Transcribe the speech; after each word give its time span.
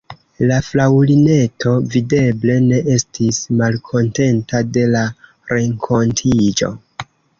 La 0.51 0.55
fraŭlineto 0.67 1.73
videble 1.95 2.55
ne 2.69 2.79
estis 2.95 3.41
malkontenta 3.61 4.63
de 4.79 4.87
la 4.95 5.05
renkontiĝo. 5.55 6.73